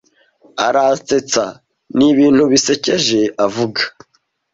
Aransetsa 0.67 1.45
nibintu 1.97 2.43
bisekeje 2.51 3.21
avuga. 3.45 3.81